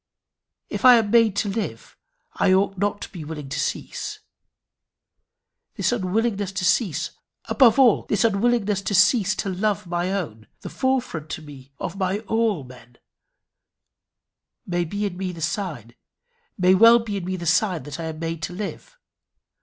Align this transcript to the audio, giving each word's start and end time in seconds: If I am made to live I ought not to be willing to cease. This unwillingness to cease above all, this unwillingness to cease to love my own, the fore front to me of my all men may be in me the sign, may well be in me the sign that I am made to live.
If 0.67 0.83
I 0.83 0.95
am 0.95 1.11
made 1.11 1.35
to 1.35 1.47
live 1.47 1.95
I 2.33 2.53
ought 2.53 2.75
not 2.75 3.01
to 3.01 3.09
be 3.11 3.23
willing 3.23 3.49
to 3.49 3.59
cease. 3.59 4.17
This 5.75 5.91
unwillingness 5.91 6.51
to 6.53 6.65
cease 6.65 7.11
above 7.45 7.77
all, 7.77 8.07
this 8.09 8.23
unwillingness 8.23 8.81
to 8.81 8.95
cease 8.95 9.35
to 9.35 9.49
love 9.49 9.85
my 9.85 10.11
own, 10.11 10.47
the 10.61 10.71
fore 10.71 11.03
front 11.03 11.29
to 11.37 11.43
me 11.43 11.71
of 11.77 11.97
my 11.97 12.17
all 12.21 12.63
men 12.63 12.97
may 14.65 14.85
be 14.85 15.05
in 15.05 15.17
me 15.17 15.31
the 15.31 15.39
sign, 15.39 15.93
may 16.57 16.73
well 16.73 16.97
be 16.97 17.17
in 17.17 17.25
me 17.25 17.35
the 17.35 17.45
sign 17.45 17.83
that 17.83 17.99
I 17.99 18.05
am 18.05 18.17
made 18.17 18.41
to 18.41 18.53
live. 18.53 18.97